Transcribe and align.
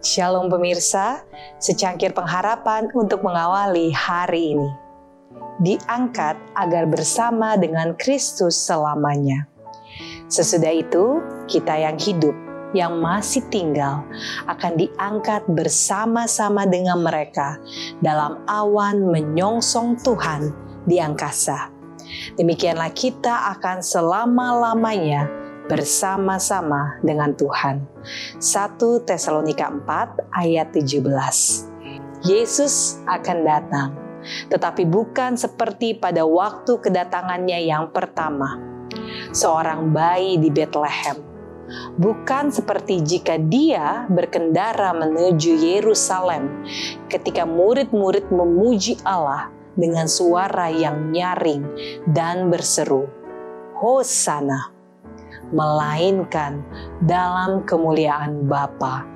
Shalom 0.00 0.48
pemirsa, 0.48 1.20
secangkir 1.60 2.16
pengharapan 2.16 2.88
untuk 2.96 3.20
mengawali 3.20 3.92
hari 3.92 4.56
ini. 4.56 4.70
Diangkat 5.60 6.40
agar 6.56 6.88
bersama 6.88 7.60
dengan 7.60 7.92
Kristus 8.00 8.56
selamanya. 8.56 9.44
Sesudah 10.24 10.72
itu, 10.72 11.20
kita 11.44 11.76
yang 11.76 12.00
hidup, 12.00 12.32
yang 12.72 12.96
masih 12.96 13.44
tinggal, 13.52 14.00
akan 14.48 14.80
diangkat 14.80 15.44
bersama-sama 15.52 16.64
dengan 16.64 17.04
mereka 17.04 17.60
dalam 18.00 18.40
awan 18.48 19.04
menyongsong 19.04 20.00
Tuhan 20.00 20.48
di 20.88 20.96
angkasa. 20.96 21.68
Demikianlah 22.40 22.88
kita 22.96 23.52
akan 23.52 23.84
selama-lamanya 23.84 25.28
bersama-sama 25.70 26.98
dengan 27.06 27.30
Tuhan. 27.38 27.86
1 28.42 29.06
Tesalonika 29.06 29.70
4 29.70 30.34
ayat 30.34 30.74
17. 30.74 30.98
Yesus 32.26 32.98
akan 33.06 33.38
datang, 33.46 33.88
tetapi 34.50 34.82
bukan 34.82 35.38
seperti 35.38 35.94
pada 35.94 36.26
waktu 36.26 36.74
kedatangannya 36.82 37.70
yang 37.70 37.94
pertama. 37.94 38.58
Seorang 39.30 39.94
bayi 39.94 40.42
di 40.42 40.50
Bethlehem. 40.50 41.22
Bukan 41.94 42.50
seperti 42.50 42.98
jika 42.98 43.38
dia 43.38 44.10
berkendara 44.10 44.90
menuju 44.90 45.54
Yerusalem 45.54 46.66
ketika 47.06 47.46
murid-murid 47.46 48.26
memuji 48.34 48.98
Allah 49.06 49.54
dengan 49.78 50.10
suara 50.10 50.66
yang 50.66 51.14
nyaring 51.14 51.62
dan 52.10 52.50
berseru, 52.50 53.06
Hosana! 53.78 54.79
Melainkan 55.50 56.62
dalam 57.04 57.62
kemuliaan 57.66 58.46
Bapa 58.46 59.06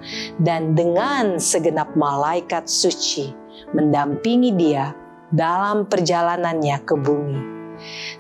dan 0.43 0.75
dengan 0.75 1.39
segenap 1.39 1.95
malaikat 1.95 2.67
suci 2.67 3.35
mendampingi 3.75 4.55
dia 4.55 4.95
dalam 5.31 5.87
perjalanannya 5.87 6.79
ke 6.83 6.95
bumi. 6.95 7.41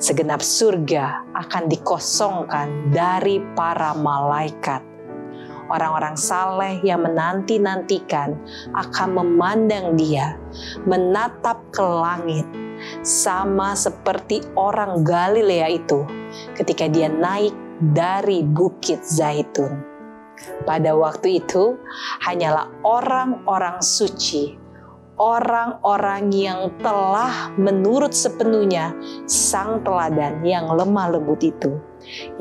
Segenap 0.02 0.42
surga 0.42 1.30
akan 1.30 1.70
dikosongkan 1.70 2.90
dari 2.90 3.38
para 3.54 3.94
malaikat. 3.94 4.82
Orang-orang 5.64 6.18
saleh 6.18 6.76
yang 6.84 7.08
menanti-nantikan 7.08 8.36
akan 8.76 9.08
memandang 9.16 9.96
dia, 9.96 10.36
menatap 10.84 11.56
ke 11.72 11.80
langit, 11.80 12.44
sama 13.00 13.72
seperti 13.72 14.44
orang 14.58 15.06
Galilea 15.06 15.72
itu 15.72 16.04
ketika 16.58 16.84
dia 16.90 17.08
naik 17.08 17.54
dari 17.80 18.46
Bukit 18.46 19.02
Zaitun. 19.02 19.94
Pada 20.66 20.98
waktu 20.98 21.42
itu, 21.42 21.78
hanyalah 22.26 22.70
orang-orang 22.82 23.78
suci, 23.78 24.58
orang-orang 25.14 26.26
yang 26.34 26.74
telah 26.82 27.54
menurut 27.54 28.10
sepenuhnya 28.10 28.90
sang 29.30 29.78
teladan 29.86 30.42
yang 30.42 30.66
lemah 30.66 31.14
lembut 31.14 31.38
itu, 31.42 31.78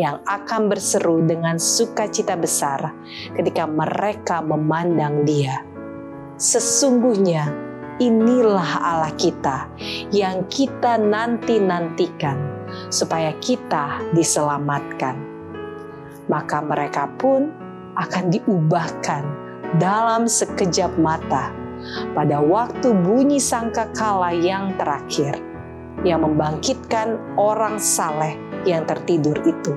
yang 0.02 0.20
akan 0.26 0.74
berseru 0.74 1.22
dengan 1.22 1.62
sukacita 1.62 2.34
besar 2.34 2.94
ketika 3.38 3.70
mereka 3.70 4.42
memandang 4.42 5.22
Dia. 5.22 5.62
Sesungguhnya 6.42 7.73
inilah 8.02 8.82
Allah 8.82 9.14
kita 9.14 9.70
yang 10.10 10.46
kita 10.50 10.98
nanti-nantikan 10.98 12.38
supaya 12.90 13.34
kita 13.42 14.02
diselamatkan. 14.14 15.18
Maka 16.32 16.64
mereka 16.64 17.12
pun 17.20 17.52
akan 18.00 18.32
diubahkan 18.34 19.24
dalam 19.78 20.26
sekejap 20.26 20.96
mata 20.98 21.54
pada 22.16 22.40
waktu 22.40 22.96
bunyi 23.04 23.38
sangkakala 23.42 24.32
yang 24.32 24.72
terakhir 24.80 25.36
yang 26.08 26.24
membangkitkan 26.24 27.20
orang 27.36 27.78
saleh 27.78 28.40
yang 28.64 28.88
tertidur 28.88 29.36
itu 29.44 29.74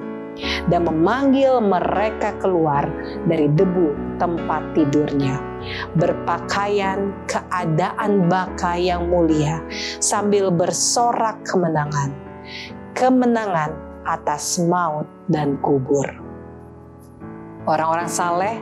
dan 0.69 0.85
memanggil 0.85 1.59
mereka 1.65 2.37
keluar 2.39 2.85
dari 3.25 3.49
debu 3.51 4.19
tempat 4.21 4.63
tidurnya 4.77 5.41
berpakaian 5.99 7.15
keadaan 7.27 8.27
baka 8.31 8.79
yang 8.79 9.09
mulia 9.09 9.63
sambil 9.99 10.51
bersorak 10.51 11.41
kemenangan 11.47 12.15
kemenangan 12.95 13.75
atas 14.07 14.63
maut 14.63 15.07
dan 15.27 15.59
kubur 15.61 16.07
orang-orang 17.67 18.09
saleh 18.09 18.57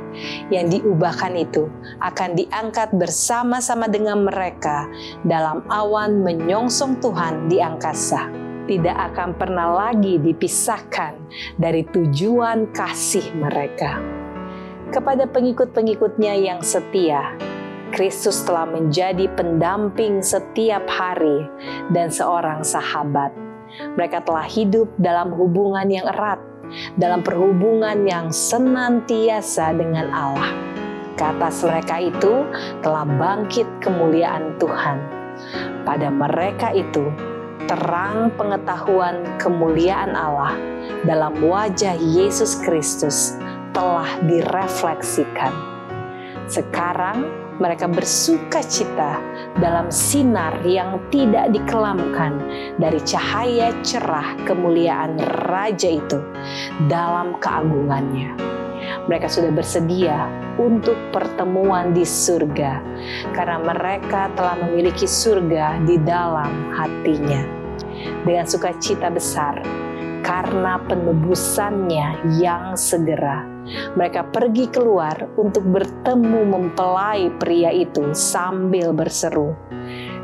yang 0.48 0.72
diubahkan 0.72 1.36
itu 1.36 1.68
akan 2.00 2.34
diangkat 2.34 2.90
bersama-sama 2.96 3.86
dengan 3.86 4.24
mereka 4.24 4.88
dalam 5.22 5.62
awan 5.68 6.24
menyongsong 6.24 6.98
Tuhan 7.04 7.52
di 7.52 7.60
angkasa 7.60 8.44
tidak 8.64 9.12
akan 9.12 9.36
pernah 9.36 9.68
lagi 9.76 10.16
dipisahkan 10.16 11.20
dari 11.60 11.84
tujuan 11.84 12.72
kasih 12.72 13.36
mereka. 13.36 14.23
Kepada 14.94 15.26
pengikut-pengikutnya 15.26 16.38
yang 16.38 16.62
setia, 16.62 17.34
Kristus 17.90 18.46
telah 18.46 18.62
menjadi 18.62 19.26
pendamping 19.34 20.22
setiap 20.22 20.86
hari 20.86 21.50
dan 21.90 22.14
seorang 22.14 22.62
sahabat. 22.62 23.34
Mereka 23.98 24.22
telah 24.22 24.46
hidup 24.46 24.86
dalam 25.02 25.34
hubungan 25.34 25.90
yang 25.90 26.06
erat, 26.06 26.38
dalam 26.94 27.26
perhubungan 27.26 28.06
yang 28.06 28.30
senantiasa 28.30 29.74
dengan 29.74 30.14
Allah. 30.14 30.54
Kata 31.18 31.50
mereka 31.66 31.98
itu 31.98 32.46
telah 32.78 33.02
bangkit 33.02 33.66
kemuliaan 33.82 34.54
Tuhan. 34.62 35.02
Pada 35.82 36.06
mereka 36.06 36.70
itu, 36.70 37.10
terang 37.66 38.30
pengetahuan 38.38 39.26
kemuliaan 39.42 40.14
Allah 40.14 40.54
dalam 41.02 41.34
wajah 41.42 41.98
Yesus 41.98 42.62
Kristus 42.62 43.34
telah 43.74 44.08
direfleksikan. 44.24 45.52
Sekarang 46.46 47.26
mereka 47.60 47.86
bersuka 47.86 48.62
cita 48.62 49.18
dalam 49.58 49.90
sinar 49.90 50.62
yang 50.66 50.98
tidak 51.10 51.50
dikelamkan 51.54 52.38
dari 52.78 52.98
cahaya 53.02 53.70
cerah 53.86 54.34
kemuliaan 54.42 55.18
Raja 55.50 55.90
itu 55.94 56.18
dalam 56.90 57.38
keagungannya 57.38 58.54
mereka 59.04 59.28
sudah 59.28 59.52
bersedia 59.52 60.28
untuk 60.56 60.96
pertemuan 61.12 61.92
di 61.92 62.06
surga, 62.06 62.80
karena 63.36 63.58
mereka 63.60 64.32
telah 64.32 64.56
memiliki 64.64 65.04
surga 65.04 65.82
di 65.84 66.00
dalam 66.00 66.72
hatinya. 66.72 67.42
Dengan 68.24 68.44
sukacita 68.48 69.08
besar, 69.12 69.60
karena 70.24 70.80
penebusannya 70.88 72.36
yang 72.40 72.76
segera, 72.76 73.44
mereka 73.96 74.26
pergi 74.28 74.68
keluar 74.68 75.28
untuk 75.36 75.64
bertemu 75.68 76.40
mempelai 76.48 77.30
pria 77.40 77.70
itu 77.72 78.12
sambil 78.12 78.92
berseru, 78.92 79.56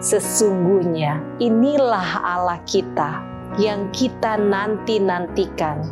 "Sesungguhnya 0.00 1.20
inilah 1.42 2.20
Allah 2.22 2.60
kita." 2.68 3.30
yang 3.58 3.90
kita 3.90 4.38
nanti-nantikan 4.38 5.82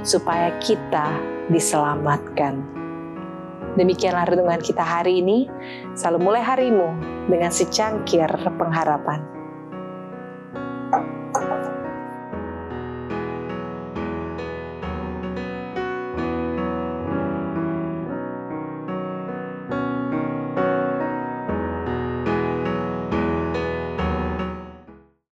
supaya 0.00 0.48
kita 0.64 1.12
diselamatkan. 1.52 2.64
Demikianlah 3.76 4.28
renungan 4.28 4.60
kita 4.60 4.84
hari 4.84 5.20
ini. 5.24 5.48
Selalu 5.96 6.18
mulai 6.20 6.42
harimu 6.44 6.88
dengan 7.28 7.52
secangkir 7.52 8.28
pengharapan. 8.56 9.24